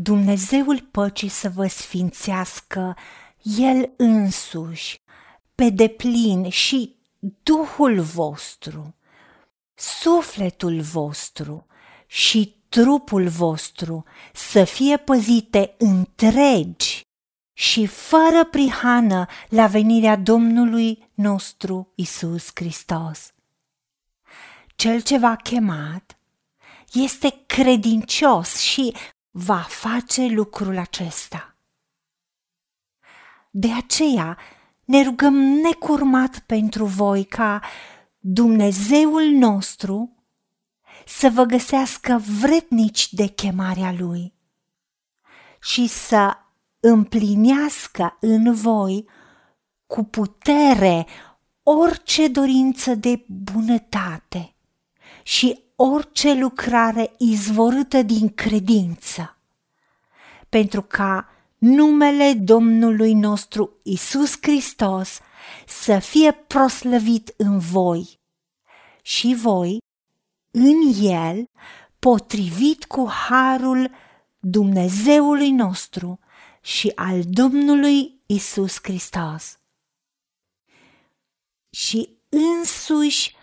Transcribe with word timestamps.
Dumnezeul 0.00 0.80
păcii 0.90 1.28
să 1.28 1.48
vă 1.48 1.66
sfințească 1.66 2.96
El 3.42 3.92
însuși, 3.96 5.00
pe 5.54 5.70
deplin 5.70 6.48
și 6.48 6.96
Duhul 7.42 8.00
vostru, 8.00 8.94
sufletul 9.74 10.80
vostru 10.80 11.66
și 12.06 12.56
trupul 12.68 13.28
vostru 13.28 14.04
să 14.32 14.64
fie 14.64 14.96
păzite 14.96 15.74
întregi 15.78 17.00
și 17.52 17.86
fără 17.86 18.44
prihană 18.50 19.26
la 19.48 19.66
venirea 19.66 20.16
Domnului 20.16 21.10
nostru 21.14 21.92
Isus 21.94 22.50
Hristos. 22.54 23.32
Cel 24.76 25.02
ce 25.02 25.18
v-a 25.18 25.36
chemat 25.36 26.18
este 26.92 27.42
credincios 27.46 28.58
și 28.58 28.94
va 29.38 29.66
face 29.68 30.26
lucrul 30.26 30.78
acesta. 30.78 31.56
De 33.50 33.72
aceea 33.72 34.38
ne 34.84 35.02
rugăm 35.02 35.34
necurmat 35.34 36.38
pentru 36.38 36.84
voi 36.84 37.24
ca 37.24 37.62
Dumnezeul 38.18 39.24
nostru 39.24 40.12
să 41.06 41.28
vă 41.28 41.42
găsească 41.42 42.22
vrednici 42.40 43.12
de 43.12 43.26
chemarea 43.26 43.92
Lui 43.98 44.34
și 45.60 45.86
să 45.86 46.36
împlinească 46.80 48.16
în 48.20 48.54
voi 48.54 49.08
cu 49.86 50.04
putere 50.04 51.06
orice 51.62 52.28
dorință 52.28 52.94
de 52.94 53.24
bunătate 53.26 54.54
și 55.22 55.66
orice 55.80 56.34
lucrare 56.34 57.12
izvorâtă 57.18 58.02
din 58.02 58.28
credință, 58.28 59.37
pentru 60.48 60.82
ca 60.82 61.28
numele 61.58 62.32
Domnului 62.32 63.12
nostru 63.12 63.80
Isus 63.82 64.36
Hristos 64.40 65.20
să 65.66 65.98
fie 65.98 66.32
proslăvit 66.32 67.34
în 67.36 67.58
voi 67.58 68.18
și 69.02 69.36
voi 69.40 69.78
în 70.50 70.92
el, 71.00 71.44
potrivit 71.98 72.84
cu 72.84 73.08
harul 73.10 73.90
Dumnezeului 74.38 75.50
nostru 75.50 76.18
și 76.60 76.92
al 76.94 77.22
Domnului 77.24 78.20
Isus 78.26 78.78
Hristos. 78.82 79.58
Și 81.70 82.16
însuși 82.28 83.36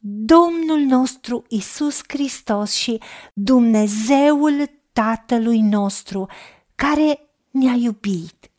Domnul 0.00 0.78
nostru 0.78 1.44
Isus 1.48 2.00
Hristos 2.08 2.72
și 2.72 3.00
Dumnezeul 3.34 4.70
Tatălui 4.98 5.60
nostru, 5.60 6.28
care 6.74 7.20
ne-a 7.50 7.72
iubit 7.72 8.50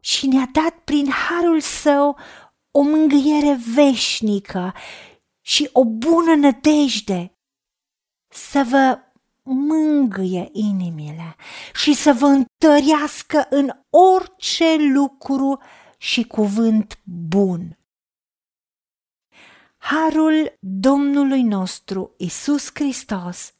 și 0.00 0.26
ne-a 0.26 0.48
dat 0.52 0.78
prin 0.84 1.10
harul 1.10 1.60
său 1.60 2.18
o 2.70 2.82
mângâiere 2.82 3.58
veșnică 3.74 4.74
și 5.40 5.70
o 5.72 5.84
bună 5.84 6.34
nădejde 6.34 7.38
să 8.28 8.66
vă 8.68 8.98
mângâie 9.42 10.48
inimile 10.52 11.36
și 11.74 11.94
să 11.94 12.12
vă 12.12 12.26
întărească 12.26 13.46
în 13.50 13.70
orice 13.90 14.76
lucru 14.76 15.60
și 15.98 16.26
cuvânt 16.26 17.00
bun. 17.04 17.78
Harul 19.76 20.56
Domnului 20.60 21.42
nostru 21.42 22.14
Isus 22.18 22.70
Hristos 22.74 23.54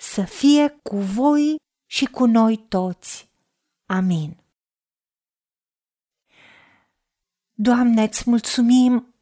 să 0.00 0.22
fie 0.22 0.68
cu 0.82 0.96
voi 0.96 1.56
și 1.86 2.04
cu 2.04 2.24
noi 2.24 2.56
toți. 2.56 3.28
Amin. 3.86 4.36
Doamne, 7.52 8.02
îți 8.02 8.30
mulțumim 8.30 9.14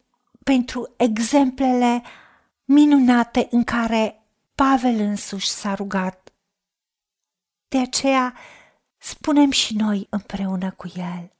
pentru 0.44 0.94
exemplele 0.96 2.02
minunate 2.64 3.48
în 3.50 3.64
care 3.64 4.22
Pavel 4.54 5.00
însuși 5.00 5.48
s-a 5.48 5.74
rugat. 5.74 6.32
De 7.68 7.78
aceea 7.78 8.34
spunem 8.98 9.50
și 9.50 9.76
noi 9.76 10.06
împreună 10.10 10.70
cu 10.70 10.92
el, 10.96 11.30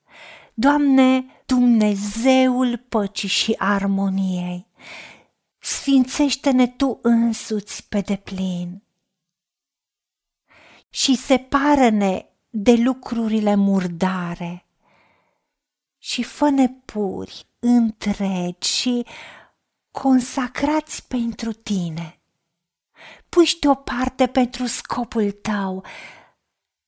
Doamne, 0.54 1.24
Dumnezeul 1.46 2.78
păcii 2.88 3.28
și 3.28 3.54
armoniei, 3.58 4.66
sfințește-ne 5.58 6.66
Tu 6.66 6.98
însuți 7.02 7.88
pe 7.88 8.00
deplin 8.00 8.85
și 10.96 11.16
separă-ne 11.16 12.26
de 12.50 12.72
lucrurile 12.72 13.54
murdare 13.54 14.66
și 15.98 16.22
fă-ne 16.22 16.68
puri 16.68 17.46
întregi 17.58 18.68
și 18.68 19.06
consacrați 19.90 21.06
pentru 21.06 21.52
tine. 21.52 22.20
Puși 23.28 23.58
deoparte 23.58 24.26
pentru 24.26 24.66
scopul 24.66 25.30
tău, 25.30 25.84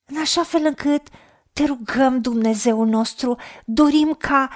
în 0.04 0.16
așa 0.20 0.42
fel 0.42 0.64
încât 0.64 1.08
te 1.52 1.64
rugăm, 1.64 2.20
Dumnezeu 2.20 2.84
nostru, 2.84 3.36
dorim 3.64 4.14
ca 4.14 4.50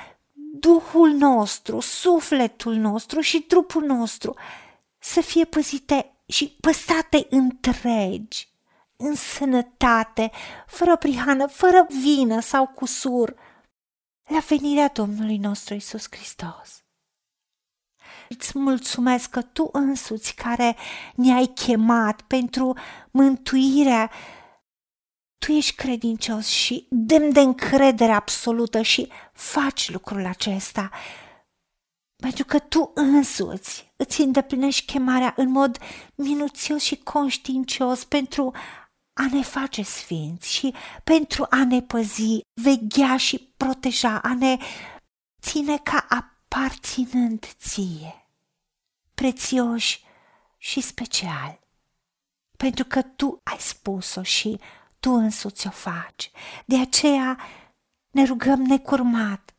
Duhul 0.53 1.11
nostru, 1.11 1.81
sufletul 1.81 2.75
nostru 2.75 3.21
și 3.21 3.41
trupul 3.41 3.85
nostru 3.85 4.37
să 4.99 5.21
fie 5.21 5.45
păzite 5.45 6.13
și 6.27 6.57
păsate 6.61 7.27
întregi, 7.31 8.52
în 9.03 9.15
sănătate, 9.15 10.31
fără 10.67 10.97
prihană, 10.97 11.47
fără 11.47 11.87
vină 12.03 12.41
sau 12.41 12.67
cusur, 12.67 13.35
la 14.27 14.39
venirea 14.39 14.89
Domnului 14.89 15.37
nostru 15.37 15.75
Isus 15.75 16.07
Hristos. 16.11 16.85
Îți 18.29 18.59
mulțumesc 18.59 19.31
că 19.31 19.43
Tu 19.43 19.69
însuți 19.73 20.35
care 20.35 20.77
ne-ai 21.15 21.47
chemat 21.47 22.23
pentru 22.23 22.77
mântuirea, 23.11 24.11
Tu 25.39 25.53
ești 25.53 25.75
credincios 25.75 26.47
și 26.47 26.87
demn 26.91 27.33
de 27.33 27.41
încredere 27.41 28.13
absolută 28.13 28.83
și 28.83 29.13
faci 29.33 29.91
lucrul 29.91 30.27
acesta, 30.27 30.91
pentru 32.17 32.45
că 32.45 32.59
Tu 32.59 32.91
însuți 32.95 33.93
îți 33.97 34.21
îndeplinești 34.21 34.93
chemarea 34.93 35.35
în 35.37 35.51
mod 35.51 35.79
minuțios 36.15 36.83
și 36.83 36.97
conștiincios 36.97 38.05
pentru 38.05 38.53
a 39.13 39.27
ne 39.31 39.43
face 39.43 39.83
sfinți 39.83 40.53
și 40.53 40.75
pentru 41.05 41.47
a 41.51 41.65
ne 41.65 41.83
păzi, 41.83 42.41
veghea 42.55 43.17
și 43.17 43.53
proteja, 43.57 44.19
a 44.19 44.35
ne 44.35 44.57
ține 45.41 45.79
ca 45.79 46.07
aparținând 46.09 47.47
ție, 47.57 48.29
prețioși 49.15 50.05
și 50.59 50.81
special, 50.81 51.61
pentru 52.57 52.85
că 52.85 53.03
tu 53.03 53.41
ai 53.43 53.59
spus-o 53.59 54.23
și 54.23 54.61
tu 55.01 55.11
însuți 55.11 55.67
o 55.67 55.71
faci. 55.71 56.31
De 56.67 56.79
aceea 56.79 57.39
ne 58.11 58.25
rugăm 58.25 58.63
necurmat, 58.63 59.55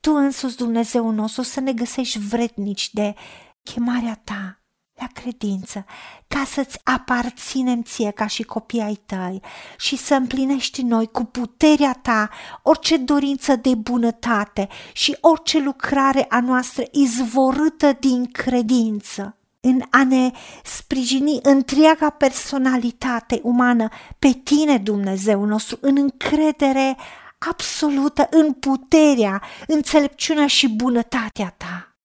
tu 0.00 0.12
însuți 0.12 0.56
Dumnezeu 0.56 1.10
nostru 1.10 1.42
să 1.42 1.60
ne 1.60 1.72
găsești 1.72 2.18
vrednici 2.18 2.92
de 2.92 3.14
chemarea 3.62 4.20
ta 4.24 4.58
la 4.98 5.06
credință, 5.12 5.84
ca 6.28 6.44
să-ți 6.46 6.80
aparținem 6.84 7.82
ție 7.82 8.10
ca 8.10 8.26
și 8.26 8.42
copii 8.42 8.80
ai 8.80 9.00
tăi 9.06 9.40
și 9.78 9.96
să 9.96 10.14
împlinești 10.14 10.82
noi 10.82 11.06
cu 11.06 11.24
puterea 11.24 11.98
ta 12.02 12.30
orice 12.62 12.96
dorință 12.96 13.56
de 13.56 13.74
bunătate 13.74 14.68
și 14.92 15.16
orice 15.20 15.58
lucrare 15.58 16.26
a 16.28 16.40
noastră 16.40 16.82
izvorâtă 16.90 17.96
din 18.00 18.26
credință 18.32 19.32
în 19.60 19.82
a 19.90 20.04
ne 20.04 20.30
sprijini 20.64 21.38
întreaga 21.42 22.10
personalitate 22.10 23.40
umană 23.42 23.88
pe 24.18 24.40
tine, 24.44 24.78
Dumnezeu 24.78 25.44
nostru, 25.44 25.78
în 25.80 25.96
încredere 25.96 26.96
absolută 27.38 28.28
în 28.30 28.52
puterea, 28.52 29.42
înțelepciunea 29.66 30.46
și 30.46 30.68
bunătatea 30.68 31.54
ta. 31.56 31.96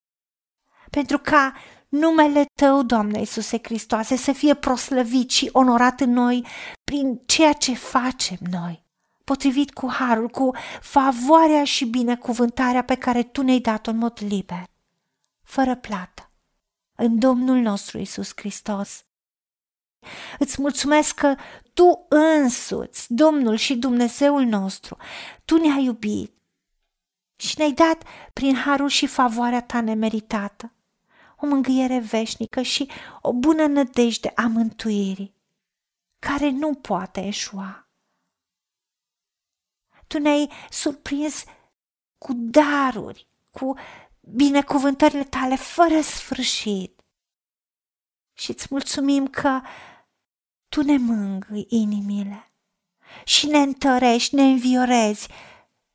Pentru 0.90 1.18
ca 1.18 1.54
numele 1.94 2.46
Tău, 2.56 2.84
Doamne 2.84 3.20
Iisuse 3.20 3.60
Hristoase, 3.64 4.16
să 4.16 4.32
fie 4.32 4.54
proslăvit 4.54 5.30
și 5.30 5.50
onorat 5.52 6.00
în 6.00 6.12
noi 6.12 6.46
prin 6.84 7.22
ceea 7.26 7.54
ce 7.54 7.74
facem 7.74 8.38
noi, 8.52 8.86
potrivit 9.24 9.74
cu 9.74 9.92
harul, 9.92 10.30
cu 10.30 10.52
favoarea 10.82 11.64
și 11.64 11.86
binecuvântarea 11.86 12.84
pe 12.84 12.96
care 12.96 13.24
Tu 13.24 13.42
ne-ai 13.42 13.60
dat-o 13.60 13.92
în 13.92 13.98
mod 13.98 14.20
liber, 14.28 14.64
fără 15.44 15.76
plată, 15.76 16.32
în 16.96 17.20
Domnul 17.20 17.58
nostru 17.58 17.98
Isus 17.98 18.32
Hristos. 18.36 19.06
Îți 20.40 20.62
mulțumesc 20.62 21.16
că 21.16 21.36
Tu 21.74 22.06
însuți, 22.10 23.14
Domnul 23.14 23.56
și 23.56 23.76
Dumnezeul 23.76 24.44
nostru, 24.44 24.98
Tu 25.46 25.58
ne-ai 25.58 25.84
iubit 25.84 26.34
și 27.36 27.56
ne-ai 27.58 27.72
dat 27.72 28.04
prin 28.34 28.56
harul 28.56 28.90
și 28.90 29.08
favoarea 29.08 29.62
Ta 29.62 29.82
nemeritată 29.82 30.74
o 31.44 31.46
mângâiere 31.46 32.00
veșnică 32.00 32.62
și 32.62 32.90
o 33.22 33.34
bună 33.34 33.66
nădejde 33.66 34.32
a 34.36 34.48
mântuirii. 34.48 35.34
care 36.20 36.50
nu 36.50 36.74
poate 36.74 37.26
eșua. 37.26 37.88
Tu 40.08 40.20
ne-ai 40.20 40.52
surprins 40.70 41.44
cu 42.18 42.34
daruri, 42.36 43.28
cu 43.52 43.76
binecuvântările 44.20 45.24
tale 45.24 45.56
fără 45.56 46.02
sfârșit. 46.02 47.02
Și 48.34 48.50
îți 48.50 48.68
mulțumim 48.70 49.28
că 49.28 49.62
tu 50.70 50.82
ne 50.82 50.98
mângâi 50.98 51.66
inimile 51.70 52.52
și 53.26 53.48
ne 53.48 53.58
întărești, 53.58 54.36
ne 54.36 54.44
înviorezi, 54.44 55.28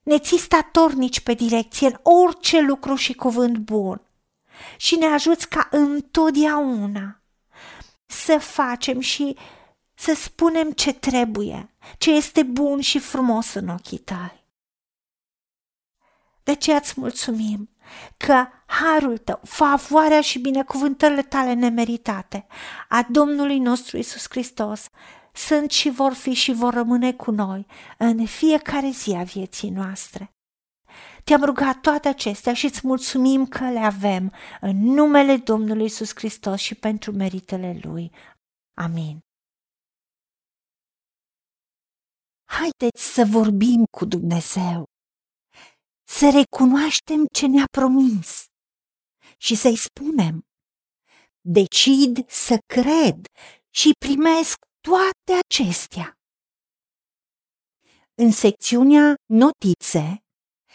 ne 0.02 0.18
ții 0.18 0.38
statornici 0.38 1.20
pe 1.20 1.34
direcție 1.34 1.86
în 1.86 1.98
orice 2.02 2.60
lucru 2.60 2.94
și 2.94 3.14
cuvânt 3.14 3.56
bun 3.56 4.07
și 4.76 4.96
ne 4.96 5.06
ajuți 5.06 5.49
ca 5.49 5.69
întotdeauna 5.70 7.22
să 8.06 8.38
facem 8.38 9.00
și 9.00 9.37
să 9.94 10.14
spunem 10.14 10.70
ce 10.70 10.93
trebuie, 10.93 11.75
ce 11.99 12.10
este 12.10 12.43
bun 12.43 12.81
și 12.81 12.99
frumos 12.99 13.55
în 13.55 13.69
ochii 13.69 13.99
tăi. 13.99 14.46
De 16.43 16.55
ce 16.55 16.72
îți 16.72 16.94
mulțumim 16.96 17.70
că 18.16 18.46
harul 18.66 19.19
tău, 19.19 19.40
favoarea 19.44 20.20
și 20.20 20.38
binecuvântările 20.38 21.22
tale 21.22 21.52
nemeritate 21.52 22.46
a 22.88 23.06
Domnului 23.11 23.58
nostru 23.58 23.96
Isus 23.96 24.26
Hristos 24.28 24.88
sunt 25.32 25.70
și 25.70 25.90
vor 25.90 26.12
fi 26.12 26.32
și 26.32 26.52
vor 26.52 26.75
rămâne 26.75 27.12
cu 27.12 27.31
noi 27.31 27.66
în 27.99 28.26
fiecare 28.26 28.90
zi 28.90 29.14
a 29.14 29.22
vieții 29.22 29.70
noastre. 29.70 30.32
Te-am 31.24 31.44
rugat 31.44 31.80
toate 31.80 32.08
acestea 32.08 32.54
și 32.54 32.64
îți 32.64 32.86
mulțumim 32.86 33.46
că 33.46 33.70
le 33.70 33.78
avem 33.78 34.32
în 34.60 34.76
numele 34.76 35.36
Domnului 35.36 35.84
Isus 35.84 36.10
Hristos 36.14 36.60
și 36.60 36.74
pentru 36.74 37.12
meritele 37.12 37.78
Lui. 37.82 38.12
Amin. 38.76 39.18
Haideți 42.50 43.14
să 43.14 43.24
vorbim 43.30 43.84
cu 43.98 44.04
Dumnezeu, 44.04 44.84
să 46.08 46.30
recunoaștem 46.38 47.26
ce 47.32 47.46
ne-a 47.46 47.66
promis 47.70 48.44
și 49.36 49.54
să-i 49.54 49.76
spunem. 49.76 50.42
Decid 51.40 52.30
să 52.30 52.58
cred 52.74 53.26
și 53.70 53.90
primesc 54.06 54.56
toate 54.80 55.40
acestea. 55.46 56.12
În 58.14 58.30
secțiunea 58.30 59.14
Notițe 59.26 60.18